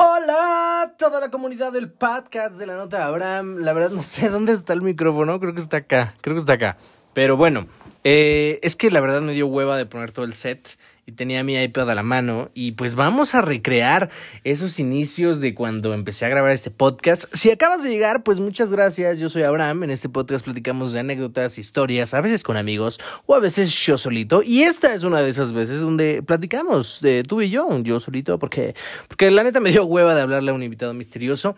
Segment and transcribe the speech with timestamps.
[0.00, 3.56] Hola, toda la comunidad del podcast de la nota Abraham.
[3.58, 6.52] La verdad no sé dónde está el micrófono, creo que está acá, creo que está
[6.52, 6.76] acá.
[7.14, 7.66] Pero bueno,
[8.04, 11.42] eh, es que la verdad me dio hueva de poner todo el set y tenía
[11.42, 14.10] mi iPad a la mano y pues vamos a recrear
[14.44, 17.24] esos inicios de cuando empecé a grabar este podcast.
[17.32, 19.18] Si acabas de llegar, pues muchas gracias.
[19.18, 19.84] Yo soy Abraham.
[19.84, 23.96] En este podcast platicamos de anécdotas, historias, a veces con amigos o a veces yo
[23.96, 24.42] solito.
[24.42, 28.38] Y esta es una de esas veces donde platicamos de tú y yo, yo solito,
[28.38, 28.74] porque,
[29.08, 31.56] porque la neta me dio hueva de hablarle a un invitado misterioso.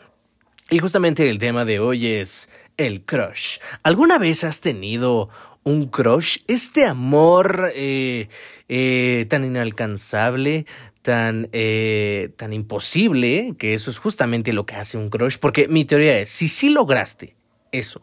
[0.71, 3.59] Y justamente el tema de hoy es el crush.
[3.83, 5.29] ¿Alguna vez has tenido
[5.65, 8.29] un crush, este amor eh,
[8.69, 10.67] eh, tan inalcanzable,
[11.03, 15.85] tan, eh, tan imposible, que eso es justamente lo que hace un crush, porque mi
[15.85, 17.37] teoría es, si sí lograste
[17.73, 18.03] eso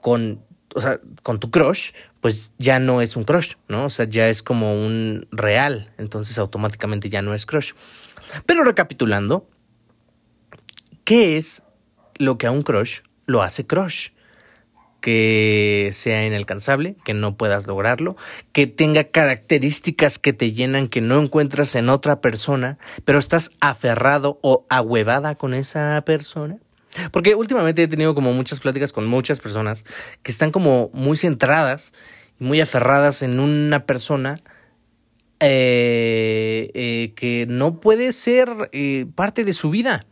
[0.00, 0.42] con,
[0.74, 3.86] o sea, con tu crush, pues ya no es un crush, ¿no?
[3.86, 7.72] O sea, ya es como un real, entonces automáticamente ya no es crush.
[8.46, 9.48] Pero recapitulando,
[11.04, 11.64] ¿qué es
[12.16, 14.13] lo que a un crush lo hace crush?
[15.04, 18.16] Que sea inalcanzable, que no puedas lograrlo,
[18.52, 24.38] que tenga características que te llenan que no encuentras en otra persona, pero estás aferrado
[24.40, 26.56] o ahuevada con esa persona.
[27.10, 29.84] Porque últimamente he tenido como muchas pláticas con muchas personas
[30.22, 31.92] que están como muy centradas
[32.40, 34.40] y muy aferradas en una persona
[35.38, 40.06] eh, eh, que no puede ser eh, parte de su vida.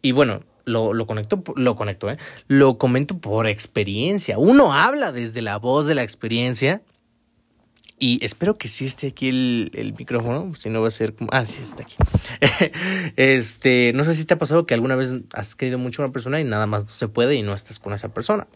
[0.00, 2.16] Y bueno, lo, conecto, lo conecto, ¿eh?
[2.48, 4.38] Lo comento por experiencia.
[4.38, 6.82] Uno habla desde la voz de la experiencia.
[7.98, 11.30] Y espero que sí esté aquí el, el micrófono, si no va a ser como...
[11.32, 11.94] Ah, sí está aquí.
[13.16, 16.12] este, no sé si te ha pasado que alguna vez has querido mucho a una
[16.12, 18.48] persona y nada más no se puede y no estás con esa persona.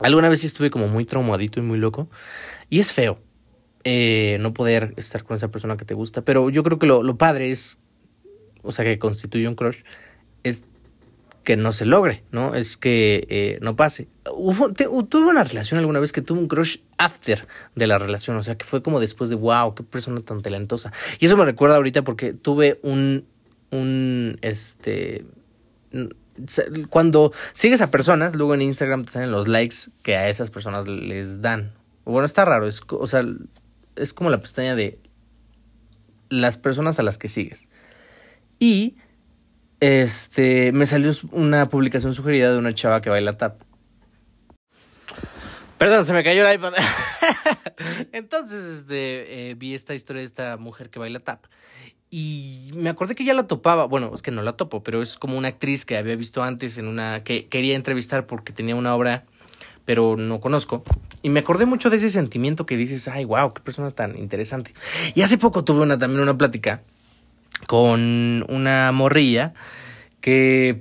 [0.00, 2.10] Alguna vez sí estuve como muy traumadito y muy loco.
[2.68, 3.18] Y es feo
[3.84, 6.22] eh, no poder estar con esa persona que te gusta.
[6.22, 7.78] Pero yo creo que lo, lo padre es,
[8.62, 9.78] o sea, que constituye un crush,
[11.48, 12.54] que no se logre, ¿no?
[12.54, 14.06] Es que eh, no pase.
[15.08, 18.58] tuve una relación alguna vez que tuve un crush after de la relación, o sea,
[18.58, 20.92] que fue como después de, wow, qué persona tan talentosa.
[21.18, 23.24] Y eso me recuerda ahorita porque tuve un,
[23.70, 25.24] un, este,
[26.90, 30.86] cuando sigues a personas, luego en Instagram te salen los likes que a esas personas
[30.86, 31.72] les dan.
[32.04, 33.24] Bueno, está raro, es, o sea,
[33.96, 34.98] es como la pestaña de
[36.28, 37.70] las personas a las que sigues.
[38.58, 38.98] Y
[39.80, 43.62] este, me salió una publicación sugerida de una chava que baila tap.
[45.78, 46.72] Perdón, se me cayó el iPad.
[48.12, 51.44] Entonces, este, eh, vi esta historia de esta mujer que baila tap.
[52.10, 53.84] Y me acordé que ya la topaba.
[53.84, 56.78] Bueno, es que no la topo, pero es como una actriz que había visto antes
[56.78, 57.22] en una.
[57.22, 59.24] que quería entrevistar porque tenía una obra,
[59.84, 60.82] pero no conozco.
[61.22, 64.74] Y me acordé mucho de ese sentimiento que dices, ay, wow, qué persona tan interesante.
[65.14, 66.82] Y hace poco tuve una, también una plática
[67.66, 69.54] con una morrilla
[70.20, 70.78] que,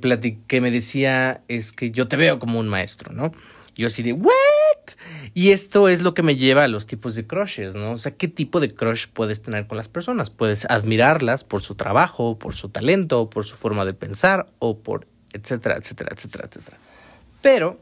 [0.47, 3.31] que me decía es que yo te veo como un maestro, ¿no?
[3.75, 4.33] Yo así de, ¿what?
[5.33, 7.91] Y esto es lo que me lleva a los tipos de crushes, ¿no?
[7.91, 10.31] O sea, ¿qué tipo de crush puedes tener con las personas?
[10.31, 15.05] Puedes admirarlas por su trabajo, por su talento, por su forma de pensar o por
[15.33, 16.77] etcétera, etcétera, etcétera, etcétera.
[17.41, 17.79] Pero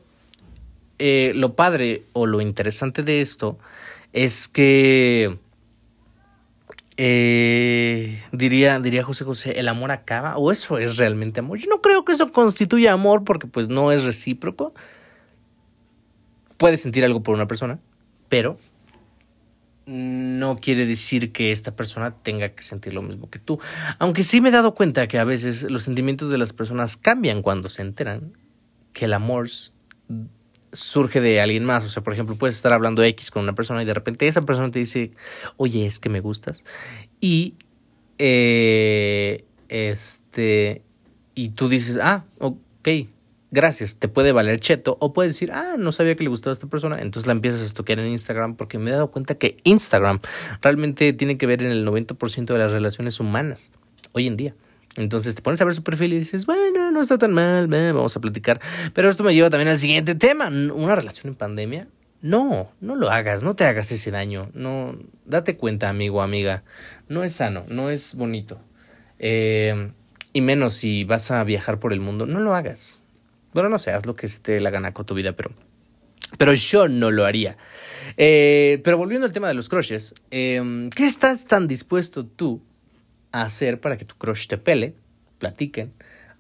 [0.99, 3.57] eh, lo padre o lo interesante de esto
[4.11, 5.37] es que
[6.97, 10.37] eh, diría, diría José José, ¿el amor acaba?
[10.37, 11.57] ¿O eso es realmente amor?
[11.57, 14.73] Yo no creo que eso constituya amor porque pues no es recíproco.
[16.57, 17.79] Puedes sentir algo por una persona,
[18.29, 18.57] pero
[19.85, 23.59] no quiere decir que esta persona tenga que sentir lo mismo que tú.
[23.99, 27.41] Aunque sí me he dado cuenta que a veces los sentimientos de las personas cambian
[27.41, 28.33] cuando se enteran
[28.93, 29.49] que el amor
[30.75, 31.83] surge de alguien más.
[31.85, 34.41] O sea, por ejemplo, puedes estar hablando X con una persona y de repente esa
[34.43, 35.11] persona te dice,
[35.57, 36.63] oye, es que me gustas.
[37.19, 37.55] Y,
[38.19, 40.81] eh, este,
[41.33, 42.89] y tú dices, ah, ok,
[43.51, 44.97] gracias, te puede valer cheto.
[44.99, 47.01] O puedes decir, ah, no sabía que le gustaba a esta persona.
[47.01, 50.19] Entonces la empiezas a estoquear en Instagram porque me he dado cuenta que Instagram
[50.61, 53.71] realmente tiene que ver en el 90% de las relaciones humanas
[54.11, 54.55] hoy en día.
[54.97, 58.15] Entonces te pones a ver su perfil y dices, bueno, no está tan mal, vamos
[58.15, 58.59] a platicar.
[58.93, 61.87] Pero esto me lleva también al siguiente tema, una relación en pandemia.
[62.21, 64.49] No, no lo hagas, no te hagas ese daño.
[64.53, 66.63] No, date cuenta, amigo, amiga.
[67.07, 68.59] No es sano, no es bonito.
[69.19, 69.91] Eh,
[70.33, 72.99] y menos si vas a viajar por el mundo, no lo hagas.
[73.53, 75.51] Bueno, no sé, haz lo que se te la gana con tu vida, pero,
[76.37, 77.57] pero yo no lo haría.
[78.17, 82.61] Eh, pero volviendo al tema de los crushes, eh, ¿qué estás tan dispuesto tú
[83.31, 84.95] hacer para que tu crush te pele,
[85.37, 85.93] platiquen,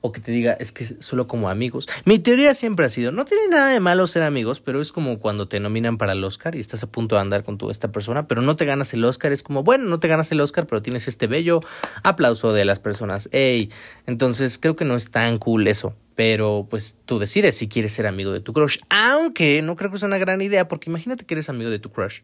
[0.05, 1.87] o que te diga es que solo como amigos.
[2.05, 5.19] Mi teoría siempre ha sido, no tiene nada de malo ser amigos, pero es como
[5.19, 7.91] cuando te nominan para el Oscar y estás a punto de andar con tu, esta
[7.91, 10.67] persona, pero no te ganas el Oscar, es como, bueno, no te ganas el Oscar,
[10.67, 11.61] pero tienes este bello
[12.03, 13.29] aplauso de las personas.
[13.31, 13.71] Ey,
[14.05, 15.95] entonces creo que no es tan cool eso.
[16.15, 18.77] Pero pues tú decides si quieres ser amigo de tu crush.
[18.89, 21.91] Aunque no creo que sea una gran idea, porque imagínate que eres amigo de tu
[21.91, 22.21] crush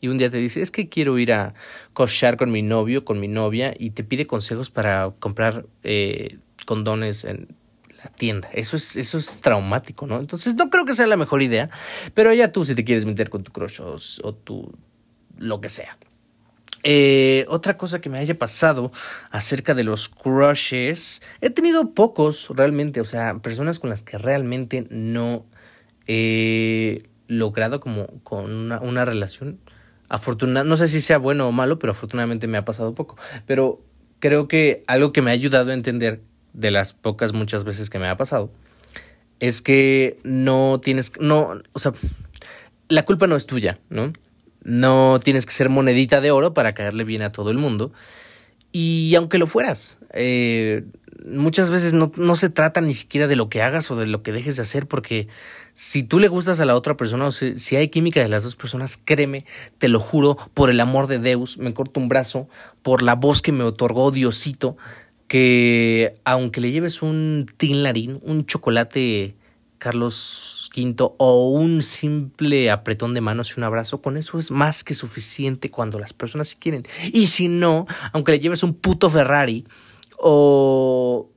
[0.00, 1.54] y un día te dice, es que quiero ir a
[1.92, 6.38] cochar con mi novio, con mi novia, y te pide consejos para comprar eh,
[6.68, 7.48] condones en
[7.96, 8.50] la tienda.
[8.52, 10.20] Eso es, eso es traumático, ¿no?
[10.20, 11.70] Entonces no creo que sea la mejor idea,
[12.12, 14.70] pero ya tú si te quieres meter con tu crush o, tu
[15.38, 15.96] lo que sea.
[16.82, 18.92] Eh, otra cosa que me haya pasado
[19.30, 24.86] acerca de los crushes, he tenido pocos realmente, o sea, personas con las que realmente
[24.90, 25.46] no
[26.06, 29.58] he logrado como con una, relación
[30.10, 33.16] afortunadamente, no sé si sea bueno o malo, pero afortunadamente me ha pasado poco.
[33.46, 33.82] Pero
[34.18, 36.20] creo que algo que me ha ayudado a entender
[36.58, 38.50] de las pocas muchas veces que me ha pasado
[39.40, 41.92] es que no tienes, no, o sea,
[42.88, 44.12] la culpa no es tuya, ¿no?
[44.64, 47.92] No tienes que ser monedita de oro para caerle bien a todo el mundo.
[48.72, 50.84] Y aunque lo fueras, eh,
[51.24, 54.22] muchas veces no, no se trata ni siquiera de lo que hagas o de lo
[54.22, 55.28] que dejes de hacer, porque
[55.74, 58.56] si tú le gustas a la otra persona o si, hay química de las dos
[58.56, 59.46] personas, créeme,
[59.78, 62.48] te lo juro, por el amor de Deus, me corto un brazo,
[62.82, 64.76] por la voz que me otorgó Diosito,
[65.28, 69.36] que aunque le lleves un tinlarín, un chocolate
[69.78, 74.82] Carlos V o un simple apretón de manos y un abrazo, con eso es más
[74.82, 76.84] que suficiente cuando las personas quieren.
[77.12, 79.66] Y si no, aunque le lleves un puto Ferrari
[80.18, 81.30] o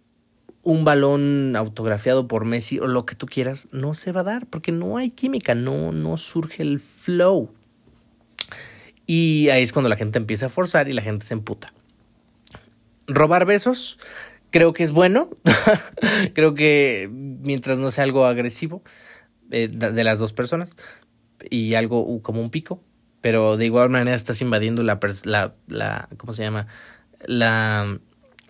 [0.64, 4.46] un balón autografiado por Messi o lo que tú quieras, no se va a dar
[4.48, 7.52] porque no hay química, no, no surge el flow.
[9.06, 11.74] Y ahí es cuando la gente empieza a forzar y la gente se emputa.
[13.08, 14.00] Robar besos,
[14.50, 15.30] creo que es bueno.
[16.34, 18.84] creo que mientras no sea algo agresivo
[19.50, 20.76] eh, de las dos personas
[21.50, 22.84] y algo como un pico,
[23.22, 26.68] pero de igual manera estás invadiendo la, la, la ¿cómo se llama?
[27.26, 28.00] La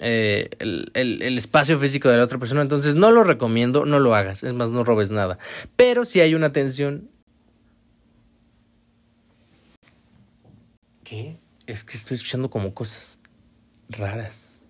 [0.04, 2.64] eh, el, el, espacio físico de la otra persona.
[2.64, 4.44] Entonces no lo recomiendo, no lo hagas.
[4.44, 5.38] Es más, no robes nada.
[5.76, 7.10] Pero si hay una tensión...
[11.04, 11.38] ¿Qué?
[11.68, 13.21] Es que estoy escuchando como cosas
[13.92, 14.62] raras.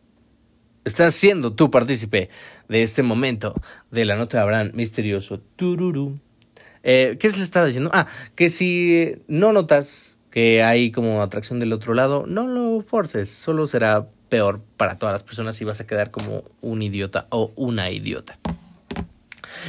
[0.83, 2.29] Estás siendo tú partícipe
[2.67, 3.53] de este momento
[3.91, 5.39] de la nota de Abraham misterioso.
[5.55, 6.19] Tururú.
[6.83, 7.91] Eh, ¿Qué le estaba diciendo?
[7.93, 13.29] Ah, que si no notas que hay como atracción del otro lado, no lo forces,
[13.29, 17.51] solo será peor para todas las personas y vas a quedar como un idiota o
[17.55, 18.39] una idiota.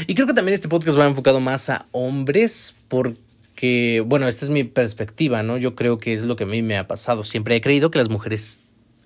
[0.06, 4.50] Y creo que también este podcast va enfocado más a hombres porque, bueno, esta es
[4.50, 5.58] mi perspectiva, ¿no?
[5.58, 7.24] Yo creo que es lo que a mí me ha pasado.
[7.24, 8.60] Siempre he creído que las mujeres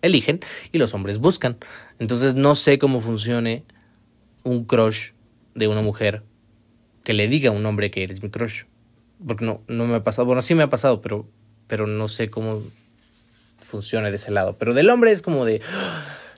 [0.06, 0.40] eligen
[0.72, 1.56] y los hombres buscan.
[1.98, 3.64] Entonces no sé cómo funcione
[4.44, 5.10] un crush
[5.54, 6.22] de una mujer
[7.04, 8.64] que le diga a un hombre que eres mi crush.
[9.26, 10.26] Porque no, no me ha pasado.
[10.26, 11.26] Bueno, sí me ha pasado, pero,
[11.66, 12.62] pero no sé cómo
[13.60, 14.56] funcione de ese lado.
[14.58, 15.60] Pero del hombre es como de...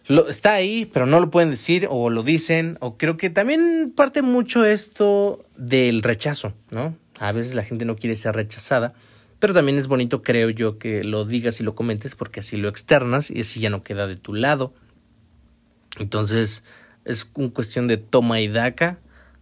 [0.06, 2.79] Lo, está ahí, pero no lo pueden decir o lo dicen.
[2.81, 6.97] O creo que también parte mucho esto del rechazo, ¿no?
[7.19, 8.94] A veces la gente no quiere ser rechazada.
[9.38, 12.69] Pero también es bonito, creo yo, que lo digas y lo comentes porque así lo
[12.69, 14.73] externas y así ya no queda de tu lado.
[15.99, 16.64] Entonces
[17.05, 18.99] es una cuestión de toma y daca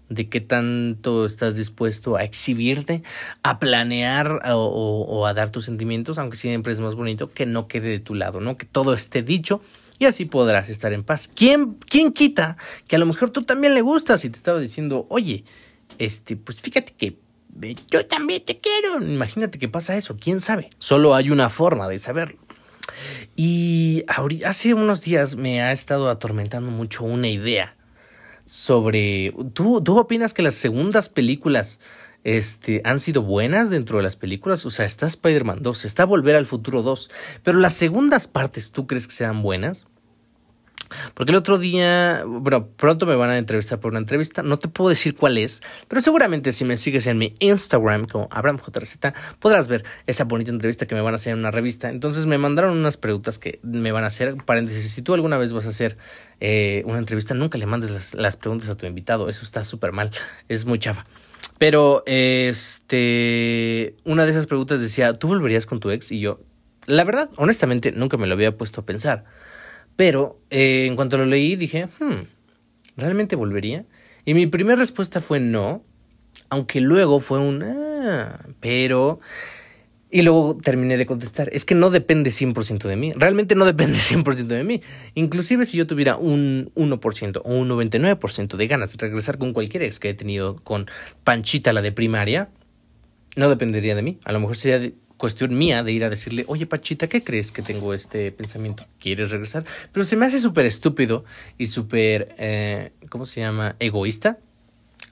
[0.08, 3.02] de qué tanto estás dispuesto a exhibirte,
[3.43, 7.88] a planear o, a dar tus sentimientos, aunque siempre es más bonito que no quede
[7.88, 8.56] de tu lado, ¿no?
[8.56, 9.60] Que todo esté dicho
[9.98, 11.26] y así podrás estar en paz.
[11.26, 12.56] ¿Quién, quién quita
[12.87, 15.44] que a lo mejor tú también le gustas y te estaba diciendo, oye,
[15.98, 17.17] este, pues fíjate que
[17.91, 19.01] yo también te quiero.
[19.01, 20.70] Imagínate que pasa eso, quién sabe.
[20.79, 22.39] Solo hay una forma de saberlo.
[23.34, 24.05] Y
[24.44, 27.77] hace unos días me ha estado atormentando mucho una idea
[28.46, 29.34] sobre...
[29.53, 31.81] ¿Tú, ¿Tú opinas que las segundas películas
[32.25, 34.65] este, han sido buenas dentro de las películas?
[34.65, 37.10] O sea, está Spider-Man 2, está Volver al Futuro 2,
[37.43, 39.86] pero las segundas partes, ¿tú crees que sean buenas?
[41.14, 44.69] Porque el otro día, bueno, pronto me van a entrevistar por una entrevista, no te
[44.69, 48.96] puedo decir cuál es, pero seguramente si me sigues en mi Instagram como AbrahamJRZ,
[49.38, 51.90] podrás ver esa bonita entrevista que me van a hacer en una revista.
[51.90, 55.52] Entonces me mandaron unas preguntas que me van a hacer, paréntesis, si tú alguna vez
[55.52, 55.96] vas a hacer
[56.40, 59.93] eh, una entrevista, nunca le mandes las, las preguntas a tu invitado, eso está súper
[59.93, 60.10] mal,
[60.48, 61.06] es muy chafa.
[61.58, 66.12] Pero, este, una de esas preguntas decía, ¿tú volverías con tu ex?
[66.12, 66.40] Y yo,
[66.86, 69.24] la verdad, honestamente, nunca me lo había puesto a pensar.
[69.96, 72.26] Pero eh, en cuanto lo leí dije, hmm,
[72.96, 73.84] ¿realmente volvería?
[74.24, 75.82] Y mi primera respuesta fue no,
[76.50, 79.20] aunque luego fue un, ah, pero...
[80.08, 83.98] Y luego terminé de contestar, es que no depende 100% de mí, realmente no depende
[83.98, 84.81] 100% de mí.
[85.15, 89.82] Inclusive si yo tuviera un 1% o un 99% de ganas de regresar con cualquier
[89.82, 90.86] ex que he tenido con
[91.24, 92.50] Panchita, la de primaria,
[93.34, 94.19] no dependería de mí.
[94.24, 97.63] A lo mejor sería cuestión mía de ir a decirle, oye Panchita, ¿qué crees que
[97.63, 98.85] tengo este pensamiento?
[98.99, 99.65] ¿Quieres regresar?
[99.93, 101.25] Pero se me hace súper estúpido
[101.58, 103.77] y súper, eh, ¿cómo se llama?
[103.79, 104.39] Egoísta.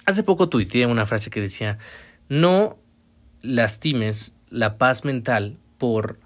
[0.05, 1.79] Hace poco tuiteé una frase que decía,
[2.29, 2.79] no
[3.43, 6.19] lastimes la paz mental por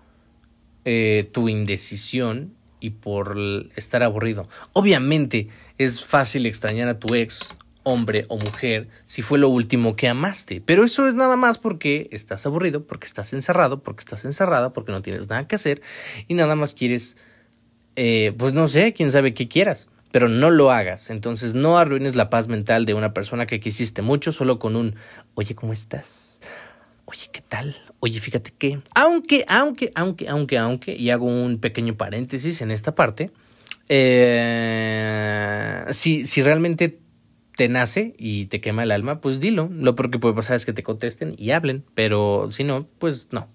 [0.85, 3.37] eh, tu indecisión y por
[3.77, 4.49] estar aburrido.
[4.73, 7.57] Obviamente es fácil extrañar a tu ex,
[7.89, 12.09] hombre o mujer, si fue lo último que amaste, pero eso es nada más porque
[12.13, 15.83] estás aburrido, porque estás encerrado, porque estás encerrada, porque no tienes nada que hacer
[16.27, 17.17] y nada más quieres,
[17.97, 21.11] eh, pues no sé, quién sabe qué quieras pero no lo hagas.
[21.11, 24.97] Entonces no arruines la paz mental de una persona que quisiste mucho solo con un,
[25.35, 26.41] oye, ¿cómo estás?
[27.05, 27.77] Oye, ¿qué tal?
[28.01, 32.95] Oye, fíjate que, aunque, aunque, aunque, aunque, aunque, y hago un pequeño paréntesis en esta
[32.95, 33.31] parte,
[33.89, 36.99] eh, si, si realmente
[37.59, 39.69] te nace y te quema el alma, pues dilo.
[39.73, 43.31] Lo peor que puede pasar es que te contesten y hablen, pero si no, pues
[43.33, 43.49] no.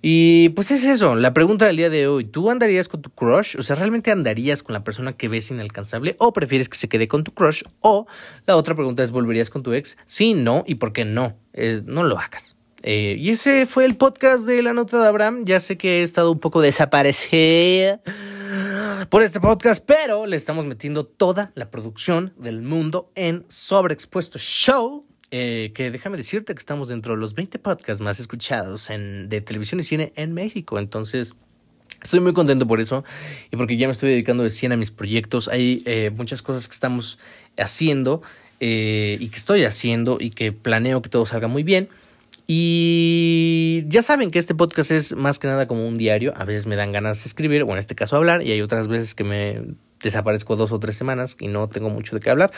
[0.00, 3.56] Y pues es eso, la pregunta del día de hoy, ¿tú andarías con tu crush?
[3.58, 7.08] O sea, ¿realmente andarías con la persona que ves inalcanzable o prefieres que se quede
[7.08, 7.62] con tu crush?
[7.80, 8.06] O
[8.46, 9.98] la otra pregunta es, ¿volverías con tu ex?
[10.06, 11.36] Sí, no, y por qué no.
[11.84, 12.56] no lo hagas.
[12.82, 15.44] Eh, y ese fue el podcast de la nota de Abraham.
[15.44, 18.00] Ya sé que he estado un poco desaparecida
[19.10, 25.04] por este podcast, pero le estamos metiendo toda la producción del mundo en Sobreexpuesto Show.
[25.30, 29.40] Eh, que déjame decirte que estamos dentro de los 20 podcasts más escuchados en, de
[29.40, 30.78] televisión y cine en México.
[30.78, 31.34] Entonces,
[32.02, 33.02] Estoy muy contento por eso
[33.50, 35.48] y porque ya me estoy dedicando de 100 a mis proyectos.
[35.48, 37.18] Hay eh, muchas cosas que estamos
[37.56, 38.22] haciendo
[38.60, 41.88] eh, y que estoy haciendo y que planeo que todo salga muy bien.
[42.50, 46.32] Y ya saben que este podcast es más que nada como un diario.
[46.34, 48.88] A veces me dan ganas de escribir, o en este caso hablar, y hay otras
[48.88, 52.50] veces que me desaparezco dos o tres semanas y no tengo mucho de qué hablar.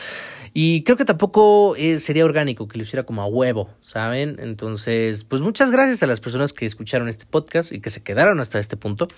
[0.55, 4.37] Y creo que tampoco eh, sería orgánico que lo hiciera como a huevo, ¿saben?
[4.39, 8.39] Entonces, pues muchas gracias a las personas que escucharon este podcast y que se quedaron
[8.39, 9.09] hasta este punto.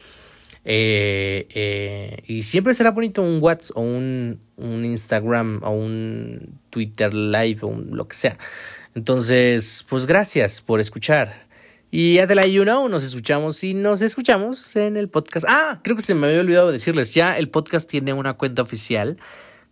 [0.65, 7.13] Eh, eh, y siempre será bonito un WhatsApp o un, un Instagram o un Twitter
[7.13, 8.39] Live o lo que sea.
[8.95, 11.47] Entonces, pues gracias por escuchar.
[11.91, 15.47] Y Adela, you know, nos escuchamos y nos escuchamos en el podcast.
[15.49, 19.19] Ah, creo que se me había olvidado decirles, ya el podcast tiene una cuenta oficial.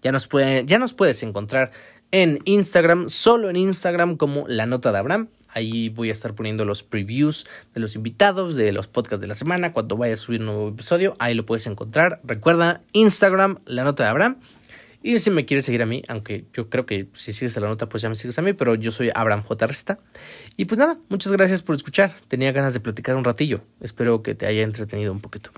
[0.03, 1.73] Ya nos, puede, ya nos puedes encontrar
[2.11, 5.29] en Instagram, solo en Instagram como La Nota de Abraham.
[5.49, 9.35] Ahí voy a estar poniendo los previews de los invitados, de los podcasts de la
[9.35, 9.73] semana.
[9.73, 12.21] Cuando vaya a subir un nuevo episodio, ahí lo puedes encontrar.
[12.23, 14.37] Recuerda, Instagram, La Nota de Abraham.
[15.03, 17.69] Y si me quieres seguir a mí, aunque yo creo que si sigues a la
[17.69, 19.67] nota, pues ya me sigues a mí, pero yo soy Abraham J.
[19.67, 19.99] Resta.
[20.57, 22.15] Y pues nada, muchas gracias por escuchar.
[22.29, 23.63] Tenía ganas de platicar un ratillo.
[23.81, 25.51] Espero que te haya entretenido un poquito.